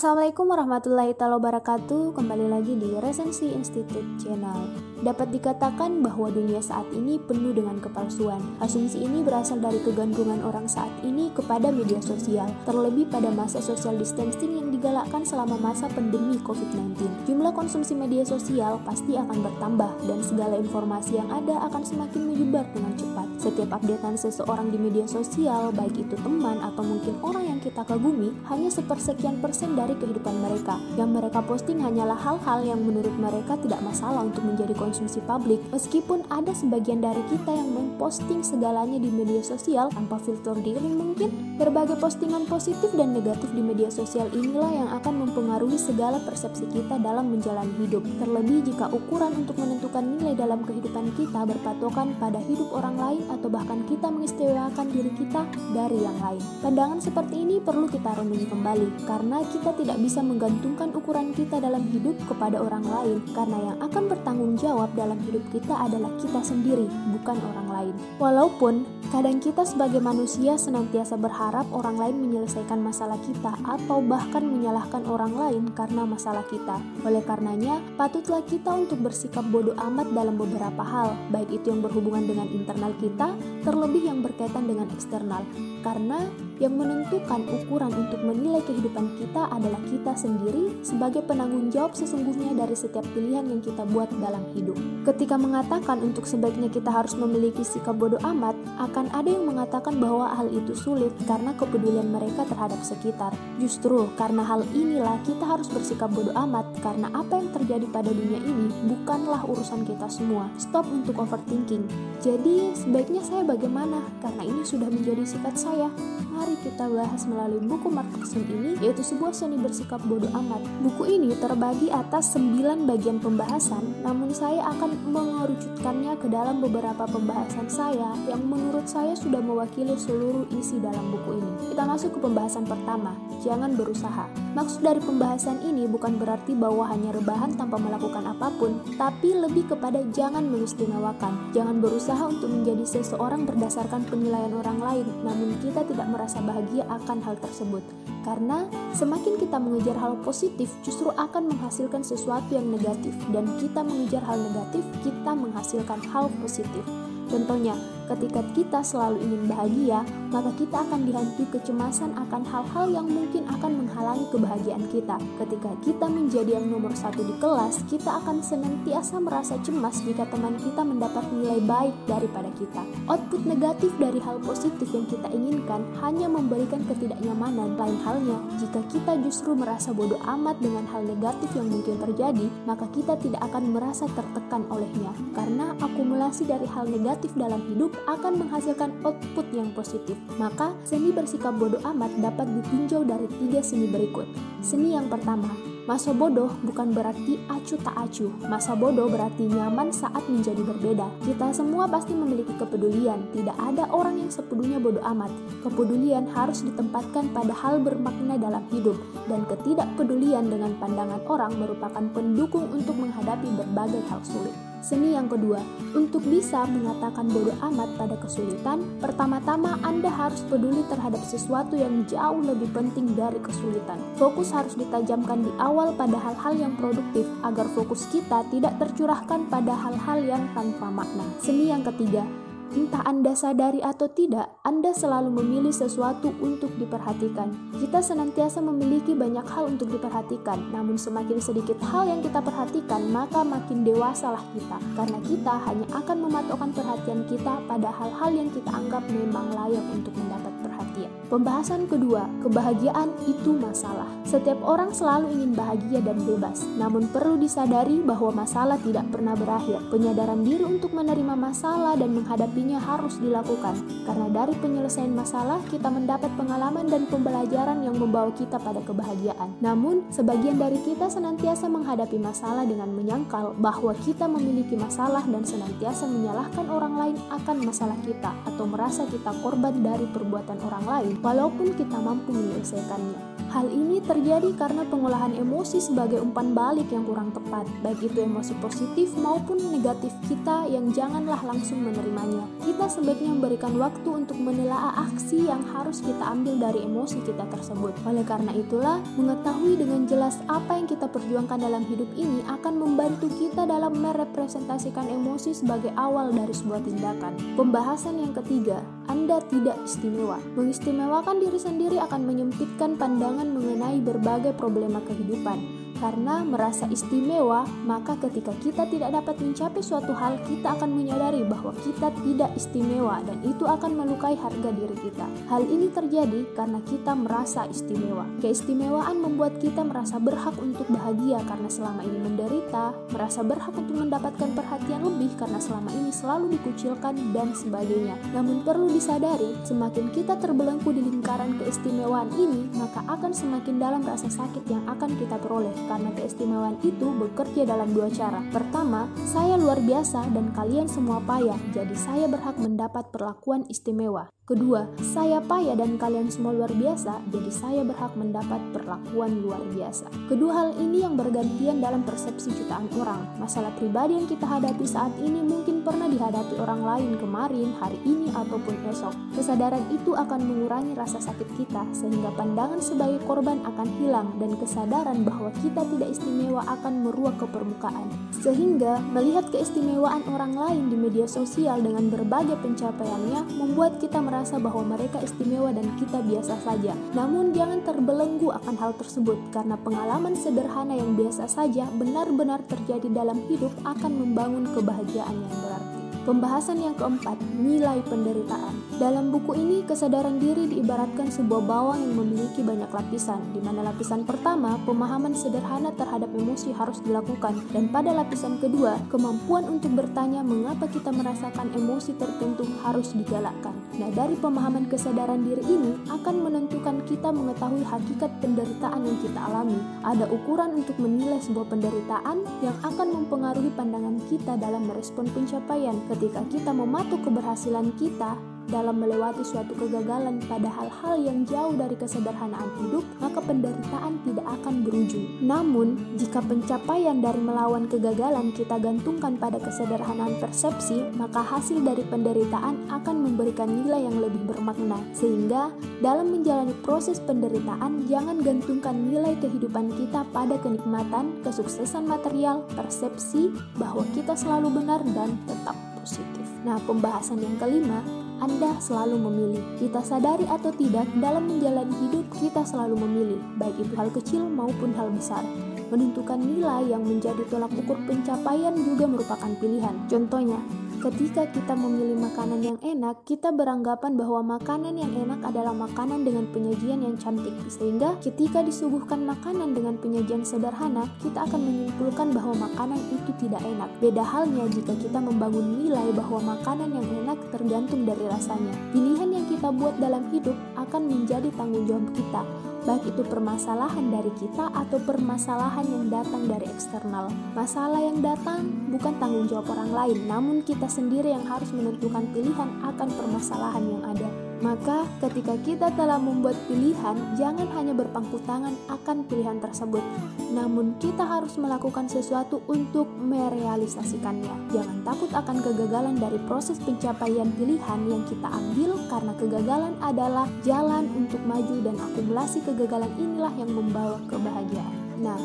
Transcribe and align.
Assalamualaikum 0.00 0.48
warahmatullahi 0.48 1.12
wabarakatuh. 1.12 2.16
Kembali 2.16 2.48
lagi 2.48 2.72
di 2.72 2.96
Resensi 3.04 3.52
Institute 3.52 4.16
Channel 4.16 4.89
Dapat 5.00 5.32
dikatakan 5.32 6.04
bahwa 6.04 6.28
dunia 6.28 6.60
saat 6.60 6.84
ini 6.92 7.16
penuh 7.16 7.56
dengan 7.56 7.80
kepalsuan. 7.80 8.36
Asumsi 8.60 9.00
ini 9.00 9.24
berasal 9.24 9.56
dari 9.56 9.80
kegandrungan 9.80 10.44
orang 10.44 10.68
saat 10.68 10.92
ini 11.00 11.32
kepada 11.32 11.72
media 11.72 11.96
sosial 12.04 12.44
Terlebih 12.68 13.08
pada 13.08 13.32
masa 13.32 13.64
social 13.64 13.96
distancing 13.96 14.60
yang 14.60 14.68
digalakkan 14.68 15.24
selama 15.24 15.56
masa 15.56 15.88
pandemi 15.88 16.36
COVID-19 16.44 17.00
Jumlah 17.24 17.56
konsumsi 17.56 17.96
media 17.96 18.28
sosial 18.28 18.76
pasti 18.84 19.16
akan 19.16 19.40
bertambah 19.40 19.88
Dan 20.04 20.20
segala 20.20 20.60
informasi 20.60 21.16
yang 21.16 21.32
ada 21.32 21.64
akan 21.72 21.80
semakin 21.80 22.20
menyebar 22.28 22.68
dengan 22.76 22.92
cepat. 23.00 23.26
Setiap 23.40 23.80
updatean 23.80 24.20
seseorang 24.20 24.68
di 24.68 24.76
media 24.76 25.08
sosial 25.08 25.72
Baik 25.72 25.96
itu 25.96 26.16
teman 26.20 26.60
atau 26.60 26.84
mungkin 26.84 27.16
orang 27.24 27.48
yang 27.48 27.60
kita 27.64 27.88
kagumi 27.88 28.36
Hanya 28.52 28.68
sepersekian 28.68 29.40
persen 29.40 29.72
dari 29.72 29.96
kehidupan 29.96 30.44
mereka. 30.44 30.76
Yang 31.00 31.24
mereka 31.24 31.40
posting 31.40 31.80
hanyalah 31.80 32.20
hal-hal 32.20 32.60
yang 32.68 32.84
menurut 32.84 33.16
mereka 33.16 33.56
tidak 33.56 33.80
masalah 33.80 34.28
untuk 34.28 34.44
menjadi 34.44 34.76
konsumsi 34.76 34.89
publik. 35.26 35.60
Meskipun 35.70 36.24
ada 36.32 36.50
sebagian 36.56 37.04
dari 37.04 37.20
kita 37.28 37.52
yang 37.52 37.70
memposting 37.70 38.40
segalanya 38.40 38.96
di 38.96 39.12
media 39.12 39.44
sosial 39.44 39.92
tanpa 39.92 40.16
filter 40.22 40.56
diri 40.58 40.88
mungkin. 40.88 41.58
Berbagai 41.60 42.00
postingan 42.00 42.48
positif 42.48 42.88
dan 42.96 43.12
negatif 43.12 43.52
di 43.52 43.60
media 43.60 43.92
sosial 43.92 44.32
inilah 44.32 44.72
yang 44.72 44.88
akan 44.96 45.28
mempengaruhi 45.28 45.76
segala 45.76 46.16
persepsi 46.24 46.64
kita 46.72 46.96
dalam 46.96 47.28
menjalani 47.28 47.76
hidup. 47.84 48.00
Terlebih 48.16 48.64
jika 48.72 48.88
ukuran 48.88 49.36
untuk 49.44 49.60
menentukan 49.60 50.00
nilai 50.00 50.32
dalam 50.32 50.64
kehidupan 50.64 51.12
kita 51.20 51.44
berpatokan 51.44 52.16
pada 52.16 52.40
hidup 52.48 52.72
orang 52.72 52.96
lain 52.96 53.22
atau 53.28 53.52
bahkan 53.52 53.84
kita 53.84 54.08
mengistimewakan 54.08 54.88
diri 54.88 55.12
kita 55.20 55.44
dari 55.76 56.00
yang 56.00 56.16
lain. 56.16 56.40
Pandangan 56.64 57.04
seperti 57.04 57.44
ini 57.44 57.60
perlu 57.60 57.84
kita 57.92 58.16
renungi 58.16 58.46
kembali 58.48 58.88
karena 59.04 59.44
kita 59.52 59.76
tidak 59.76 60.00
bisa 60.00 60.24
menggantungkan 60.24 60.96
ukuran 60.96 61.36
kita 61.36 61.60
dalam 61.60 61.84
hidup 61.92 62.16
kepada 62.24 62.56
orang 62.56 62.88
lain, 62.88 63.20
karena 63.36 63.58
yang 63.60 63.76
akan 63.84 64.04
bertanggung 64.08 64.56
jawab 64.56 64.79
dalam 64.96 65.20
hidup 65.28 65.44
kita 65.52 65.76
adalah 65.76 66.08
kita 66.16 66.40
sendiri, 66.40 66.88
bukan 67.12 67.36
orang 67.36 67.68
lain. 67.68 67.94
Walaupun 68.16 68.88
kadang 69.12 69.36
kita 69.36 69.68
sebagai 69.68 70.00
manusia 70.00 70.56
senantiasa 70.56 71.20
berharap 71.20 71.68
orang 71.76 72.00
lain 72.00 72.16
menyelesaikan 72.24 72.80
masalah 72.80 73.20
kita, 73.20 73.52
atau 73.68 74.00
bahkan 74.00 74.40
menyalahkan 74.40 75.04
orang 75.04 75.36
lain 75.36 75.64
karena 75.76 76.08
masalah 76.08 76.46
kita. 76.48 76.80
Oleh 77.04 77.20
karenanya, 77.26 77.82
patutlah 78.00 78.40
kita 78.48 78.72
untuk 78.72 79.04
bersikap 79.04 79.44
bodoh 79.52 79.76
amat 79.76 80.08
dalam 80.16 80.40
beberapa 80.40 80.80
hal, 80.80 81.12
baik 81.28 81.52
itu 81.60 81.68
yang 81.68 81.84
berhubungan 81.84 82.24
dengan 82.24 82.48
internal 82.48 82.96
kita, 82.96 83.36
terlebih 83.66 84.08
yang 84.08 84.24
berkaitan 84.24 84.64
dengan 84.64 84.88
eksternal, 84.94 85.44
karena 85.84 86.30
yang 86.60 86.76
menentukan 86.76 87.40
ukuran 87.48 87.88
untuk 87.96 88.20
menilai 88.20 88.60
kehidupan 88.68 89.16
kita 89.16 89.48
adalah 89.48 89.80
kita 89.88 90.12
sendiri 90.12 90.76
sebagai 90.84 91.24
penanggung 91.24 91.72
jawab 91.72 91.96
sesungguhnya 91.96 92.52
dari 92.52 92.76
setiap 92.76 93.02
pilihan 93.16 93.48
yang 93.48 93.64
kita 93.64 93.82
buat 93.88 94.12
dalam 94.20 94.44
hidup. 94.52 94.76
Ketika 95.08 95.40
mengatakan 95.40 96.04
untuk 96.04 96.28
sebaiknya 96.28 96.68
kita 96.68 96.92
harus 96.92 97.16
memiliki 97.16 97.64
sikap 97.64 97.96
bodoh 97.96 98.20
amat, 98.20 98.52
akan 98.76 99.08
ada 99.16 99.32
yang 99.32 99.48
mengatakan 99.48 99.96
bahwa 99.96 100.28
hal 100.36 100.52
itu 100.52 100.76
sulit 100.76 101.10
karena 101.24 101.56
kepedulian 101.56 102.12
mereka 102.12 102.44
terhadap 102.44 102.78
sekitar. 102.84 103.32
Justru 103.56 104.12
karena 104.20 104.44
hal 104.44 104.60
inilah 104.76 105.16
kita 105.24 105.48
harus 105.48 105.72
bersikap 105.72 106.12
bodoh 106.12 106.36
amat 106.36 106.68
karena 106.84 107.08
apa 107.16 107.40
yang 107.40 107.48
terjadi 107.56 107.88
pada 107.88 108.12
dunia 108.12 108.36
ini 108.44 108.68
bukanlah 108.84 109.40
urusan 109.48 109.88
kita 109.88 110.12
semua. 110.12 110.52
Stop 110.60 110.84
untuk 110.92 111.16
overthinking. 111.16 111.88
Jadi, 112.20 112.76
sebaiknya 112.76 113.24
saya 113.24 113.40
bagaimana? 113.48 114.04
Karena 114.20 114.44
ini 114.44 114.60
sudah 114.60 114.92
menjadi 114.92 115.24
sikap 115.24 115.56
saya. 115.56 115.88
Mari 116.28 116.49
kita 116.58 116.90
bahas 116.90 117.22
melalui 117.28 117.62
buku 117.62 117.86
Mark 117.86 118.10
ini, 118.34 118.74
yaitu 118.82 119.06
sebuah 119.06 119.30
seni 119.30 119.54
bersikap 119.60 120.02
bodoh 120.02 120.30
amat. 120.34 120.62
Buku 120.82 121.06
ini 121.06 121.36
terbagi 121.38 121.92
atas 121.92 122.34
9 122.34 122.88
bagian 122.88 123.22
pembahasan, 123.22 124.02
namun 124.02 124.34
saya 124.34 124.66
akan 124.74 124.90
mengerucutkannya 125.14 126.18
ke 126.18 126.26
dalam 126.26 126.58
beberapa 126.58 127.06
pembahasan 127.06 127.70
saya 127.70 128.10
yang 128.26 128.42
menurut 128.42 128.90
saya 128.90 129.14
sudah 129.14 129.38
mewakili 129.38 129.94
seluruh 129.94 130.48
isi 130.58 130.82
dalam 130.82 131.14
buku 131.14 131.38
ini. 131.38 131.50
Kita 131.70 131.86
masuk 131.86 132.16
ke 132.16 132.18
pembahasan 132.18 132.66
pertama, 132.66 133.14
jangan 133.44 133.76
berusaha. 133.78 134.26
Maksud 134.58 134.82
dari 134.82 134.98
pembahasan 134.98 135.62
ini 135.62 135.86
bukan 135.86 136.18
berarti 136.18 136.58
bahwa 136.58 136.90
hanya 136.90 137.14
rebahan 137.14 137.54
tanpa 137.54 137.78
melakukan 137.78 138.26
apa 138.26 138.50
pun, 138.58 138.82
tapi 138.98 139.36
lebih 139.36 139.70
kepada 139.70 140.02
jangan 140.10 140.42
mengistimewakan. 140.50 141.54
Jangan 141.54 141.78
berusaha 141.78 142.22
untuk 142.26 142.50
menjadi 142.50 142.82
seseorang 142.98 143.46
berdasarkan 143.46 144.02
penilaian 144.10 144.50
orang 144.58 144.78
lain, 144.82 145.06
namun 145.22 145.54
kita 145.62 145.86
tidak 145.86 146.08
merasa 146.10 146.39
bahagia 146.42 146.84
akan 146.88 147.18
hal 147.22 147.36
tersebut. 147.38 147.84
Karena 148.20 148.68
semakin 148.92 149.40
kita 149.40 149.56
mengejar 149.56 149.96
hal 149.96 150.18
positif, 150.20 150.68
justru 150.84 151.08
akan 151.12 151.52
menghasilkan 151.52 152.04
sesuatu 152.04 152.52
yang 152.52 152.68
negatif, 152.68 153.16
dan 153.32 153.48
kita 153.56 153.80
mengejar 153.80 154.20
hal 154.24 154.36
negatif, 154.40 154.84
kita 155.00 155.32
menghasilkan 155.32 156.00
hal 156.12 156.28
positif. 156.44 156.84
Contohnya, 157.32 157.78
ketika 158.10 158.42
kita 158.58 158.82
selalu 158.82 159.22
ingin 159.22 159.42
bahagia, 159.46 160.02
maka 160.34 160.50
kita 160.58 160.82
akan 160.82 161.06
dihantui 161.06 161.46
kecemasan 161.54 162.10
akan 162.18 162.42
hal-hal 162.42 162.86
yang 162.90 163.06
mungkin 163.06 163.46
akan 163.46 163.86
menghalangi 163.86 164.26
kebahagiaan 164.34 164.84
kita. 164.90 165.16
Ketika 165.38 165.70
kita 165.86 166.06
menjadi 166.10 166.58
yang 166.58 166.66
nomor 166.66 166.90
satu 166.94 167.22
di 167.22 167.34
kelas, 167.38 167.86
kita 167.86 168.18
akan 168.22 168.42
senantiasa 168.42 169.22
merasa 169.22 169.54
cemas 169.62 170.02
jika 170.02 170.26
teman 170.26 170.58
kita 170.58 170.82
mendapat 170.82 171.22
nilai 171.30 171.62
baik 171.62 171.94
daripada 172.10 172.50
kita. 172.58 172.82
Output 173.06 173.46
negatif 173.46 173.94
dari 174.02 174.18
hal 174.18 174.42
positif 174.42 174.90
yang 174.90 175.06
kita 175.06 175.30
inginkan 175.30 175.86
hanya 176.02 176.26
memberikan 176.26 176.82
ketidaknyamanan. 176.90 177.78
Lain 177.78 177.98
halnya, 178.02 178.38
jika 178.58 178.82
kita 178.90 179.18
justru 179.22 179.54
merasa 179.54 179.94
bodoh 179.94 180.18
amat 180.26 180.58
dengan 180.58 180.82
hal 180.90 181.06
negatif 181.06 181.50
yang 181.54 181.70
mungkin 181.70 181.96
terjadi, 182.02 182.46
maka 182.66 182.90
kita 182.90 183.14
tidak 183.22 183.42
akan 183.46 183.70
merasa 183.70 184.10
tertekan 184.10 184.66
olehnya. 184.68 185.14
Karena 185.32 185.74
akumulasi 185.78 186.46
dari 186.48 186.66
hal 186.66 186.90
negatif 186.90 187.32
dalam 187.38 187.62
hidup 187.70 187.99
akan 188.06 188.46
menghasilkan 188.46 188.94
output 189.02 189.46
yang 189.52 189.72
positif. 189.76 190.16
Maka, 190.38 190.76
seni 190.86 191.10
bersikap 191.10 191.56
bodoh 191.56 191.80
amat 191.82 192.12
dapat 192.20 192.46
ditinjau 192.60 193.04
dari 193.04 193.26
tiga 193.40 193.60
seni 193.60 193.90
berikut. 193.90 194.28
Seni 194.64 194.94
yang 194.96 195.08
pertama, 195.08 195.48
Masa 195.90 196.14
bodoh 196.14 196.54
bukan 196.62 196.94
berarti 196.94 197.34
acuh 197.50 197.80
tak 197.82 197.98
acuh. 197.98 198.30
Masa 198.46 198.78
bodoh 198.78 199.10
berarti 199.10 199.50
nyaman 199.50 199.90
saat 199.90 200.22
menjadi 200.30 200.62
berbeda. 200.62 201.10
Kita 201.26 201.50
semua 201.50 201.90
pasti 201.90 202.14
memiliki 202.14 202.54
kepedulian. 202.54 203.26
Tidak 203.34 203.58
ada 203.58 203.90
orang 203.90 204.22
yang 204.22 204.30
sepedulinya 204.30 204.78
bodoh 204.78 205.02
amat. 205.02 205.34
Kepedulian 205.66 206.30
harus 206.30 206.62
ditempatkan 206.62 207.34
pada 207.34 207.50
hal 207.50 207.82
bermakna 207.82 208.38
dalam 208.38 208.62
hidup. 208.70 209.02
Dan 209.26 209.42
ketidakpedulian 209.50 210.46
dengan 210.46 210.78
pandangan 210.78 211.26
orang 211.26 211.58
merupakan 211.58 212.04
pendukung 212.14 212.70
untuk 212.70 212.94
menghadapi 212.94 213.50
berbagai 213.50 214.06
hal 214.14 214.22
sulit. 214.22 214.69
Seni 214.80 215.12
yang 215.12 215.28
kedua, 215.28 215.60
untuk 215.92 216.24
bisa 216.24 216.64
mengatakan 216.64 217.28
bodoh 217.28 217.52
amat 217.68 218.00
pada 218.00 218.16
kesulitan, 218.16 218.80
pertama-tama 218.96 219.76
Anda 219.84 220.08
harus 220.08 220.40
peduli 220.48 220.80
terhadap 220.88 221.20
sesuatu 221.20 221.76
yang 221.76 222.08
jauh 222.08 222.40
lebih 222.40 222.72
penting 222.72 223.12
dari 223.12 223.36
kesulitan. 223.44 224.00
Fokus 224.16 224.48
harus 224.56 224.72
ditajamkan 224.80 225.44
di 225.44 225.52
awal 225.60 225.92
pada 226.00 226.16
hal-hal 226.16 226.56
yang 226.56 226.72
produktif 226.80 227.28
agar 227.44 227.68
fokus 227.76 228.08
kita 228.08 228.40
tidak 228.48 228.72
tercurahkan 228.80 229.52
pada 229.52 229.76
hal-hal 229.76 230.24
yang 230.24 230.48
tanpa 230.56 230.88
makna. 230.88 231.28
Seni 231.44 231.68
yang 231.68 231.84
ketiga, 231.84 232.24
Entah 232.70 233.02
Anda 233.02 233.34
sadari 233.34 233.82
atau 233.82 234.06
tidak, 234.06 234.46
Anda 234.62 234.94
selalu 234.94 235.42
memilih 235.42 235.74
sesuatu 235.74 236.30
untuk 236.38 236.70
diperhatikan. 236.78 237.74
Kita 237.74 237.98
senantiasa 237.98 238.62
memiliki 238.62 239.10
banyak 239.10 239.42
hal 239.42 239.74
untuk 239.74 239.90
diperhatikan, 239.90 240.70
namun 240.70 240.94
semakin 240.94 241.42
sedikit 241.42 241.82
hal 241.82 242.06
yang 242.06 242.22
kita 242.22 242.38
perhatikan, 242.38 243.10
maka 243.10 243.42
makin 243.42 243.82
dewasalah 243.82 244.46
kita. 244.54 244.78
Karena 244.94 245.18
kita 245.18 245.54
hanya 245.66 245.86
akan 245.98 246.16
mematokkan 246.30 246.70
perhatian 246.70 247.26
kita 247.26 247.58
pada 247.66 247.90
hal-hal 247.90 248.30
yang 248.38 248.46
kita 248.54 248.70
anggap 248.70 249.02
memang 249.10 249.50
layak 249.50 249.82
untuk 249.90 250.14
mendapat 250.14 250.54
perhatian. 250.62 251.10
Pembahasan 251.26 251.90
kedua, 251.90 252.30
kebahagiaan 252.38 253.10
itu 253.26 253.50
masalah. 253.50 254.19
Setiap 254.30 254.62
orang 254.62 254.94
selalu 254.94 255.34
ingin 255.34 255.58
bahagia 255.58 255.98
dan 256.06 256.22
bebas, 256.22 256.62
namun 256.78 257.10
perlu 257.10 257.34
disadari 257.34 257.98
bahwa 257.98 258.46
masalah 258.46 258.78
tidak 258.78 259.10
pernah 259.10 259.34
berakhir. 259.34 259.82
Penyadaran 259.90 260.46
diri 260.46 260.62
untuk 260.62 260.94
menerima 260.94 261.34
masalah 261.34 261.98
dan 261.98 262.14
menghadapi 262.14 262.62
harus 262.78 263.18
dilakukan, 263.18 263.74
karena 264.06 264.30
dari 264.30 264.54
penyelesaian 264.62 265.10
masalah 265.10 265.58
kita 265.66 265.90
mendapat 265.90 266.30
pengalaman 266.38 266.86
dan 266.86 267.10
pembelajaran 267.10 267.82
yang 267.82 267.98
membawa 267.98 268.30
kita 268.30 268.62
pada 268.62 268.78
kebahagiaan. 268.86 269.50
Namun, 269.58 270.06
sebagian 270.14 270.62
dari 270.62 270.78
kita 270.86 271.10
senantiasa 271.10 271.66
menghadapi 271.66 272.14
masalah 272.22 272.62
dengan 272.62 272.94
menyangkal 272.94 273.58
bahwa 273.58 273.90
kita 273.98 274.30
memiliki 274.30 274.78
masalah 274.78 275.26
dan 275.26 275.42
senantiasa 275.42 276.06
menyalahkan 276.06 276.70
orang 276.70 276.94
lain 276.94 277.16
akan 277.34 277.66
masalah 277.66 277.98
kita 278.06 278.30
atau 278.46 278.62
merasa 278.68 279.02
kita 279.10 279.34
korban 279.42 279.74
dari 279.82 280.06
perbuatan 280.06 280.62
orang 280.62 280.84
lain 280.86 281.14
walaupun 281.18 281.74
kita 281.74 281.98
mampu 281.98 282.30
menyelesaikannya. 282.30 283.39
Hal 283.50 283.66
ini 283.66 283.98
terjadi 283.98 284.54
karena 284.54 284.86
pengolahan 284.86 285.34
emosi 285.34 285.82
sebagai 285.82 286.22
umpan 286.22 286.54
balik 286.54 286.86
yang 286.94 287.02
kurang 287.02 287.34
tepat, 287.34 287.66
baik 287.82 287.98
itu 287.98 288.22
emosi 288.22 288.54
positif 288.62 289.10
maupun 289.18 289.58
negatif 289.74 290.14
kita 290.30 290.70
yang 290.70 290.94
janganlah 290.94 291.42
langsung 291.42 291.82
menerimanya. 291.82 292.46
Kita 292.62 292.86
sebaiknya 292.86 293.34
memberikan 293.34 293.74
waktu 293.74 294.06
untuk 294.06 294.38
menelaah 294.38 295.02
aksi 295.10 295.50
yang 295.50 295.66
harus 295.74 295.98
kita 295.98 296.30
ambil 296.30 296.62
dari 296.62 296.86
emosi 296.86 297.26
kita 297.26 297.42
tersebut. 297.50 297.90
Oleh 298.06 298.22
karena 298.22 298.54
itulah, 298.54 299.02
mengetahui 299.18 299.82
dengan 299.82 300.06
jelas 300.06 300.38
apa 300.46 300.78
yang 300.78 300.86
kita 300.86 301.10
perjuangkan 301.10 301.58
dalam 301.58 301.82
hidup 301.90 302.06
ini 302.14 302.46
akan 302.46 302.78
membantu 302.78 303.26
kita 303.34 303.66
dalam 303.66 303.98
merepresentasikan 303.98 305.10
emosi 305.10 305.58
sebagai 305.58 305.90
awal 305.98 306.30
dari 306.30 306.54
sebuah 306.54 306.86
tindakan. 306.86 307.34
Pembahasan 307.58 308.22
yang 308.22 308.30
ketiga, 308.30 308.78
Anda 309.08 309.40
tidak 309.48 309.80
istimewa. 309.88 310.36
Mengistimewakan 310.58 311.40
diri 311.40 311.56
sendiri 311.56 311.96
akan 311.96 312.28
menyempitkan 312.28 313.00
pandangan 313.00 313.48
mengenai 313.48 314.02
berbagai 314.04 314.52
problema 314.52 315.00
kehidupan. 315.08 315.79
Karena 315.98 316.46
merasa 316.46 316.86
istimewa, 316.88 317.66
maka 317.84 318.14
ketika 318.28 318.54
kita 318.62 318.86
tidak 318.86 319.10
dapat 319.16 319.36
mencapai 319.42 319.82
suatu 319.82 320.14
hal, 320.14 320.38
kita 320.46 320.78
akan 320.78 320.94
menyadari 320.94 321.42
bahwa 321.42 321.74
kita 321.82 322.12
tidak 322.22 322.50
istimewa 322.54 323.18
dan 323.26 323.40
itu 323.42 323.64
akan 323.66 323.98
melukai 323.98 324.38
harga 324.38 324.70
diri 324.70 324.96
kita. 325.00 325.26
Hal 325.50 325.66
ini 325.66 325.90
terjadi 325.90 326.46
karena 326.54 326.78
kita 326.86 327.12
merasa 327.16 327.66
istimewa. 327.66 328.24
Keistimewaan 328.38 329.18
membuat 329.18 329.58
kita 329.58 329.82
merasa 329.82 330.20
berhak 330.20 330.54
untuk 330.60 330.86
bahagia 330.92 331.42
karena 331.44 331.68
selama 331.68 332.04
ini 332.04 332.18
menderita, 332.20 332.92
merasa 333.12 333.40
berhak 333.40 333.74
untuk 333.74 333.96
mendapatkan 333.96 334.50
perhatian 334.54 335.02
lebih 335.04 335.32
karena 335.36 335.58
selama 335.58 335.90
ini 335.96 336.12
selalu 336.12 336.54
dikucilkan 336.60 337.16
dan 337.32 337.52
sebagainya. 337.56 338.16
Namun 338.36 338.62
perlu 338.62 338.92
disadari, 338.92 339.56
semakin 339.64 340.12
kita 340.12 340.36
terbelenggu 340.36 340.92
di 340.92 341.00
lingkaran 341.00 341.56
keistimewaan 341.60 342.28
ini, 342.36 342.68
maka 342.76 343.00
akan 343.08 343.32
semakin 343.32 343.80
dalam 343.80 344.02
rasa 344.04 344.28
sakit 344.28 344.64
yang 344.68 344.84
akan 344.84 345.16
kita 345.16 345.36
peroleh 345.40 345.72
karena 345.86 346.10
keistimewaan 346.16 346.76
itu 346.82 347.06
bekerja 347.14 347.62
dalam 347.68 347.92
dua 347.94 348.10
cara. 348.10 348.42
Pertama, 348.50 349.06
saya 349.24 349.54
luar 349.54 349.78
biasa 349.80 350.28
dan 350.34 350.50
kalian 350.52 350.90
semua 350.90 351.22
payah, 351.22 351.58
jadi 351.70 351.94
saya 351.94 352.26
berhak 352.26 352.58
mendapat 352.58 353.08
perlakuan 353.14 353.64
istimewa. 353.70 354.28
Kedua, 354.50 354.82
saya 354.98 355.38
payah 355.38 355.78
dan 355.78 355.94
kalian 355.94 356.26
semua 356.26 356.50
luar 356.50 356.74
biasa, 356.74 357.22
jadi 357.30 357.50
saya 357.54 357.86
berhak 357.86 358.18
mendapat 358.18 358.58
perlakuan 358.74 359.46
luar 359.46 359.62
biasa. 359.70 360.10
Kedua 360.26 360.50
hal 360.50 360.70
ini 360.74 361.06
yang 361.06 361.14
bergantian 361.14 361.78
dalam 361.78 362.02
persepsi 362.02 362.50
jutaan 362.58 362.90
orang. 362.98 363.30
Masalah 363.38 363.70
pribadi 363.78 364.18
yang 364.18 364.26
kita 364.26 364.42
hadapi 364.42 364.82
saat 364.82 365.14
ini 365.22 365.38
mungkin 365.46 365.86
pernah 365.86 366.10
dihadapi 366.10 366.58
orang 366.58 366.82
lain 366.82 367.10
kemarin, 367.22 367.70
hari 367.78 367.94
ini, 368.02 368.26
ataupun 368.34 368.74
esok. 368.90 369.14
Kesadaran 369.38 369.86
itu 369.94 370.18
akan 370.18 370.42
mengurangi 370.42 370.98
rasa 370.98 371.22
sakit 371.22 371.46
kita, 371.54 371.86
sehingga 371.94 372.34
pandangan 372.34 372.82
sebagai 372.82 373.22
korban 373.30 373.62
akan 373.62 373.86
hilang 374.02 374.34
dan 374.42 374.58
kesadaran 374.58 375.22
bahwa 375.22 375.54
kita 375.62 375.86
tidak 375.94 376.10
istimewa 376.10 376.66
akan 376.66 377.06
meruak 377.06 377.38
ke 377.38 377.46
permukaan. 377.46 378.10
Sehingga 378.34 378.98
melihat 379.14 379.46
keistimewaan 379.54 380.26
orang 380.26 380.58
lain 380.58 380.90
di 380.90 380.98
media 380.98 381.30
sosial 381.30 381.78
dengan 381.86 382.10
berbagai 382.10 382.58
pencapaiannya 382.58 383.46
membuat 383.54 384.02
kita 384.02 384.18
merasa 384.18 384.39
merasa 384.40 384.56
bahwa 384.56 384.96
mereka 384.96 385.20
istimewa 385.20 385.68
dan 385.68 385.84
kita 386.00 386.16
biasa 386.24 386.56
saja. 386.64 386.96
Namun 387.12 387.52
jangan 387.52 387.84
terbelenggu 387.84 388.48
akan 388.48 388.72
hal 388.80 388.96
tersebut 388.96 389.36
karena 389.52 389.76
pengalaman 389.76 390.32
sederhana 390.32 390.96
yang 390.96 391.12
biasa 391.12 391.44
saja 391.44 391.84
benar-benar 392.00 392.64
terjadi 392.64 393.04
dalam 393.12 393.36
hidup 393.52 393.68
akan 393.84 394.08
membangun 394.16 394.64
kebahagiaan 394.72 395.36
yang 395.36 395.56
berarti. 395.60 396.00
Pembahasan 396.24 396.80
yang 396.80 396.96
keempat, 396.96 397.36
nilai 397.60 398.00
penderitaan. 398.08 398.80
Dalam 398.96 399.28
buku 399.28 399.56
ini, 399.60 399.84
kesadaran 399.84 400.40
diri 400.40 400.68
diibaratkan 400.72 401.28
sebuah 401.28 401.64
bawang 401.64 402.00
yang 402.00 402.16
memiliki 402.16 402.64
banyak 402.64 402.92
lapisan, 402.92 403.40
di 403.56 403.60
mana 403.60 403.92
lapisan 403.92 404.28
pertama, 404.28 404.76
pemahaman 404.84 405.32
sederhana 405.32 405.92
terhadap 405.96 406.28
emosi 406.32 406.76
harus 406.76 407.00
dilakukan, 407.04 407.60
dan 407.72 407.88
pada 407.88 408.12
lapisan 408.12 408.60
kedua, 408.60 409.00
kemampuan 409.08 409.64
untuk 409.68 409.96
bertanya 409.96 410.44
mengapa 410.44 410.88
kita 410.92 411.08
merasakan 411.08 411.72
emosi 411.72 412.12
tertentu 412.20 412.68
harus 412.84 413.16
digalakkan. 413.16 413.79
Nah, 414.00 414.08
dari 414.16 414.32
pemahaman 414.32 414.88
kesadaran 414.88 415.44
diri 415.44 415.60
ini 415.68 415.92
akan 416.08 416.40
menentukan 416.40 417.04
kita 417.04 417.28
mengetahui 417.28 417.84
hakikat 417.84 418.32
penderitaan 418.40 419.04
yang 419.04 419.18
kita 419.20 419.36
alami. 419.36 419.76
Ada 420.00 420.24
ukuran 420.32 420.80
untuk 420.80 420.96
menilai 420.96 421.36
sebuah 421.44 421.68
penderitaan 421.68 422.48
yang 422.64 422.76
akan 422.80 423.08
mempengaruhi 423.12 423.68
pandangan 423.76 424.16
kita 424.32 424.56
dalam 424.56 424.88
merespon 424.88 425.28
pencapaian 425.36 426.00
ketika 426.08 426.40
kita 426.48 426.72
mematuk 426.72 427.20
keberhasilan 427.28 427.92
kita 428.00 428.40
dalam 428.70 429.02
melewati 429.02 429.42
suatu 429.42 429.74
kegagalan 429.74 430.38
pada 430.46 430.70
hal-hal 430.70 431.18
yang 431.18 431.42
jauh 431.44 431.74
dari 431.74 431.98
kesederhanaan 431.98 432.70
hidup, 432.78 433.02
maka 433.18 433.42
penderitaan 433.42 434.22
tidak 434.24 434.46
akan 434.46 434.74
berujung. 434.86 435.26
Namun, 435.42 435.98
jika 436.16 436.38
pencapaian 436.40 437.18
dari 437.18 437.42
melawan 437.42 437.90
kegagalan 437.90 438.54
kita 438.54 438.78
gantungkan 438.78 439.36
pada 439.36 439.58
kesederhanaan 439.58 440.38
persepsi, 440.38 441.02
maka 441.18 441.42
hasil 441.42 441.82
dari 441.82 442.06
penderitaan 442.06 442.88
akan 442.88 443.16
memberikan 443.26 443.68
nilai 443.68 444.06
yang 444.06 444.16
lebih 444.22 444.46
bermakna. 444.46 445.02
Sehingga, 445.12 445.74
dalam 445.98 446.30
menjalani 446.30 446.72
proses 446.86 447.18
penderitaan, 447.18 448.06
jangan 448.06 448.38
gantungkan 448.40 448.94
nilai 449.10 449.34
kehidupan 449.42 449.90
kita 449.92 450.22
pada 450.30 450.54
kenikmatan, 450.62 451.42
kesuksesan 451.42 452.06
material, 452.06 452.62
persepsi 452.78 453.50
bahwa 453.76 454.06
kita 454.14 454.38
selalu 454.38 454.80
benar 454.80 455.02
dan 455.10 455.34
tetap 455.50 455.74
positif. 455.98 456.46
Nah, 456.64 456.76
pembahasan 456.84 457.40
yang 457.40 457.56
kelima 457.56 458.00
anda 458.40 458.72
selalu 458.80 459.20
memilih. 459.20 459.62
Kita 459.76 460.00
sadari 460.00 460.48
atau 460.48 460.72
tidak, 460.72 461.04
dalam 461.20 461.44
menjalani 461.44 461.92
hidup 462.08 462.24
kita 462.40 462.64
selalu 462.64 462.96
memilih, 463.04 463.40
baik 463.60 463.76
itu 463.76 463.92
hal 463.94 464.08
kecil 464.08 464.42
maupun 464.48 464.96
hal 464.96 465.12
besar. 465.12 465.44
Menentukan 465.92 466.40
nilai 466.40 466.88
yang 466.88 467.04
menjadi 467.04 467.44
tolak 467.52 467.70
ukur 467.76 468.00
pencapaian 468.08 468.72
juga 468.80 469.04
merupakan 469.04 469.52
pilihan. 469.60 469.94
Contohnya, 470.08 470.56
Ketika 471.00 471.48
kita 471.48 471.72
memilih 471.72 472.28
makanan 472.28 472.60
yang 472.60 472.76
enak, 472.84 473.24
kita 473.24 473.48
beranggapan 473.48 474.20
bahwa 474.20 474.60
makanan 474.60 475.00
yang 475.00 475.08
enak 475.16 475.40
adalah 475.48 475.72
makanan 475.72 476.28
dengan 476.28 476.44
penyajian 476.52 477.00
yang 477.00 477.16
cantik. 477.16 477.56
Sehingga 477.72 478.20
ketika 478.20 478.60
disuguhkan 478.60 479.24
makanan 479.24 479.72
dengan 479.72 479.96
penyajian 479.96 480.44
sederhana, 480.44 481.08
kita 481.24 481.48
akan 481.48 481.56
menyimpulkan 481.56 482.36
bahwa 482.36 482.68
makanan 482.68 483.00
itu 483.16 483.32
tidak 483.40 483.64
enak. 483.64 483.88
Beda 483.96 484.20
halnya 484.20 484.68
jika 484.68 484.92
kita 485.00 485.24
membangun 485.24 485.80
nilai 485.80 486.12
bahwa 486.12 486.52
makanan 486.52 486.92
yang 486.92 487.08
enak 487.24 487.48
tergantung 487.48 488.04
dari 488.04 488.24
rasanya. 488.28 488.76
Pilihan 488.92 489.40
yang 489.40 489.48
kita 489.48 489.72
buat 489.72 489.96
dalam 489.96 490.28
hidup 490.28 490.56
akan 490.76 491.02
menjadi 491.08 491.48
tanggung 491.56 491.88
jawab 491.88 492.12
kita 492.12 492.44
baik 492.84 493.12
itu 493.12 493.22
permasalahan 493.24 494.08
dari 494.08 494.32
kita 494.40 494.72
atau 494.72 494.98
permasalahan 495.04 495.84
yang 495.84 496.06
datang 496.08 496.48
dari 496.48 496.66
eksternal. 496.68 497.28
Masalah 497.52 498.00
yang 498.00 498.24
datang 498.24 498.66
bukan 498.88 499.14
tanggung 499.20 499.46
jawab 499.46 499.76
orang 499.76 499.92
lain, 499.92 500.18
namun 500.26 500.56
kita 500.64 500.88
sendiri 500.88 501.30
yang 501.30 501.44
harus 501.44 501.68
menentukan 501.70 502.24
pilihan 502.32 502.70
akan 502.82 503.08
permasalahan 503.12 503.84
yang 503.84 504.02
ada. 504.04 504.49
Maka, 504.60 505.08
ketika 505.24 505.56
kita 505.64 505.88
telah 505.96 506.20
membuat 506.20 506.52
pilihan, 506.68 507.16
jangan 507.40 507.64
hanya 507.72 507.96
berpangku 507.96 508.36
tangan 508.44 508.76
akan 508.92 509.24
pilihan 509.24 509.56
tersebut, 509.56 510.04
namun 510.52 511.00
kita 511.00 511.24
harus 511.24 511.56
melakukan 511.56 512.04
sesuatu 512.12 512.60
untuk 512.68 513.08
merealisasikannya. 513.08 514.68
Jangan 514.68 515.00
takut 515.00 515.32
akan 515.32 515.64
kegagalan 515.64 516.20
dari 516.20 516.36
proses 516.44 516.76
pencapaian 516.76 517.48
pilihan 517.56 518.00
yang 518.04 518.20
kita 518.28 518.52
ambil, 518.52 519.00
karena 519.08 519.32
kegagalan 519.40 519.94
adalah 520.04 520.44
jalan 520.60 521.08
untuk 521.16 521.40
maju, 521.48 521.80
dan 521.80 521.96
akumulasi 521.96 522.60
kegagalan 522.60 523.10
inilah 523.16 523.54
yang 523.56 523.72
membawa 523.72 524.20
kebahagiaan. 524.28 525.24
Nah, 525.24 525.40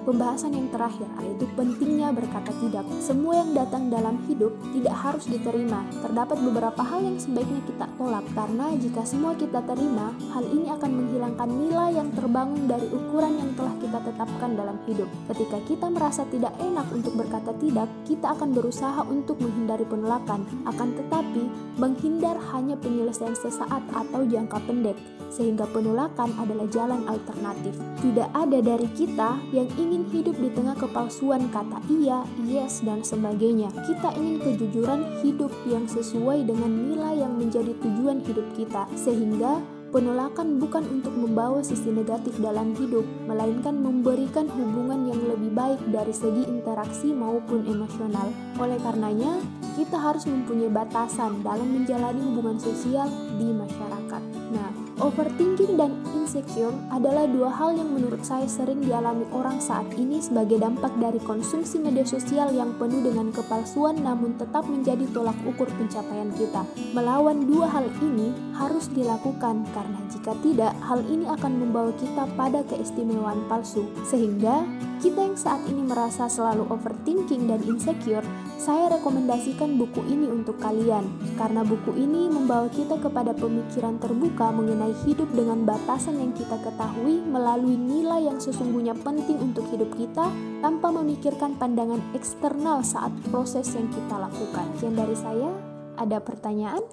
Pembahasan 0.00 0.56
yang 0.56 0.72
terakhir 0.72 1.04
yaitu 1.20 1.44
pentingnya 1.52 2.08
berkata 2.16 2.48
tidak. 2.56 2.88
Semua 3.04 3.44
yang 3.44 3.52
datang 3.52 3.92
dalam 3.92 4.16
hidup 4.24 4.56
tidak 4.72 4.96
harus 4.96 5.28
diterima. 5.28 5.84
Terdapat 6.00 6.40
beberapa 6.40 6.80
hal 6.80 7.04
yang 7.04 7.20
sebaiknya 7.20 7.60
kita 7.68 7.86
tolak 8.00 8.24
karena 8.32 8.72
jika 8.80 9.02
semua 9.04 9.36
kita 9.36 9.60
terima, 9.68 10.16
hal 10.32 10.44
ini 10.48 10.72
akan 10.72 10.90
menghilangkan 10.90 11.48
nilai 11.52 11.90
yang 12.00 12.08
terbangun 12.16 12.64
dari 12.64 12.88
ukuran 12.88 13.34
yang 13.36 13.50
telah 13.52 13.74
kita 13.76 13.98
tetapkan 14.00 14.50
dalam 14.56 14.76
hidup. 14.88 15.08
Ketika 15.28 15.58
kita 15.68 15.86
merasa 15.92 16.24
tidak 16.32 16.56
enak 16.56 16.86
untuk 16.96 17.12
berkata 17.20 17.52
tidak, 17.60 17.88
kita 18.08 18.32
akan 18.32 18.56
berusaha 18.56 19.04
untuk 19.04 19.36
menghindari 19.36 19.84
penolakan. 19.84 20.48
Akan 20.64 20.96
tetapi, 20.96 21.44
menghindar 21.76 22.40
hanya 22.56 22.80
penyelesaian 22.80 23.36
sesaat 23.36 23.84
atau 23.92 24.24
jangka 24.24 24.58
pendek, 24.64 24.96
sehingga 25.28 25.68
penolakan 25.68 26.32
adalah 26.40 26.66
jalan 26.72 27.04
alternatif. 27.04 27.76
Tidak 28.00 28.28
ada 28.32 28.58
dari 28.64 28.88
kita 28.96 29.36
yang 29.52 29.68
ingin 29.76 29.89
ingin 29.90 30.06
hidup 30.14 30.38
di 30.38 30.54
tengah 30.54 30.78
kepalsuan 30.78 31.50
kata 31.50 31.82
iya, 31.90 32.22
yes, 32.46 32.78
dan 32.86 33.02
sebagainya. 33.02 33.74
Kita 33.74 34.14
ingin 34.14 34.38
kejujuran 34.38 35.18
hidup 35.18 35.50
yang 35.66 35.82
sesuai 35.90 36.46
dengan 36.46 36.70
nilai 36.70 37.26
yang 37.26 37.34
menjadi 37.34 37.74
tujuan 37.82 38.22
hidup 38.22 38.46
kita, 38.54 38.86
sehingga 38.94 39.58
penolakan 39.90 40.62
bukan 40.62 40.86
untuk 40.86 41.10
membawa 41.10 41.58
sisi 41.66 41.90
negatif 41.90 42.38
dalam 42.38 42.70
hidup, 42.78 43.02
melainkan 43.26 43.74
memberikan 43.82 44.46
hubungan 44.46 45.10
yang 45.10 45.18
lebih 45.26 45.50
baik 45.58 45.82
dari 45.90 46.14
segi 46.14 46.46
interaksi 46.46 47.10
maupun 47.10 47.66
emosional. 47.66 48.30
Oleh 48.62 48.78
karenanya, 48.78 49.42
kita 49.74 49.98
harus 49.98 50.22
mempunyai 50.30 50.70
batasan 50.70 51.42
dalam 51.42 51.66
menjalani 51.66 52.22
hubungan 52.30 52.62
sosial 52.62 53.10
di 53.42 53.50
masyarakat. 53.50 54.22
Nah, 54.54 54.89
Overthinking 55.00 55.80
dan 55.80 55.96
insecure 56.12 56.76
adalah 56.92 57.24
dua 57.24 57.48
hal 57.48 57.72
yang 57.72 57.88
menurut 57.88 58.20
saya 58.20 58.44
sering 58.44 58.84
dialami 58.84 59.24
orang 59.32 59.56
saat 59.56 59.88
ini 59.96 60.20
sebagai 60.20 60.60
dampak 60.60 60.92
dari 61.00 61.16
konsumsi 61.24 61.80
media 61.80 62.04
sosial 62.04 62.52
yang 62.52 62.76
penuh 62.76 63.00
dengan 63.00 63.32
kepalsuan 63.32 63.96
namun 63.96 64.36
tetap 64.36 64.68
menjadi 64.68 65.08
tolak 65.16 65.40
ukur 65.48 65.72
pencapaian 65.80 66.28
kita. 66.36 66.68
Melawan 66.92 67.48
dua 67.48 67.72
hal 67.72 67.88
ini 68.04 68.28
harus 68.52 68.92
dilakukan 68.92 69.64
karena 69.72 70.00
jika 70.12 70.36
tidak, 70.44 70.76
hal 70.84 71.00
ini 71.08 71.24
akan 71.32 71.52
membawa 71.64 71.96
kita 71.96 72.28
pada 72.36 72.60
keistimewaan 72.68 73.40
palsu. 73.48 73.88
Sehingga 74.04 74.68
kita 75.00 75.24
yang 75.24 75.34
saat 75.34 75.64
ini 75.64 75.80
merasa 75.80 76.28
selalu 76.28 76.68
overthinking 76.68 77.48
dan 77.48 77.64
insecure, 77.64 78.22
saya 78.60 78.92
rekomendasikan 78.92 79.80
buku 79.80 80.04
ini 80.04 80.28
untuk 80.28 80.60
kalian 80.60 81.08
karena 81.40 81.64
buku 81.64 81.96
ini 81.96 82.28
membawa 82.28 82.68
kita 82.68 83.00
kepada 83.00 83.32
pemikiran 83.32 83.96
terbuka 83.96 84.52
mengenai 84.52 84.92
hidup 85.08 85.32
dengan 85.32 85.64
batasan 85.64 86.20
yang 86.20 86.36
kita 86.36 86.60
ketahui 86.60 87.24
melalui 87.24 87.80
nilai 87.80 88.28
yang 88.28 88.36
sesungguhnya 88.36 88.92
penting 89.00 89.40
untuk 89.40 89.64
hidup 89.72 89.88
kita 89.96 90.28
tanpa 90.60 90.92
memikirkan 90.92 91.56
pandangan 91.56 92.04
eksternal 92.12 92.84
saat 92.84 93.10
proses 93.32 93.72
yang 93.72 93.88
kita 93.88 94.20
lakukan. 94.20 94.68
Sekian 94.76 95.00
dari 95.00 95.16
saya, 95.16 95.48
ada 95.96 96.20
pertanyaan? 96.20 96.84